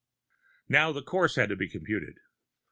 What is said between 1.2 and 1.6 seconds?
had to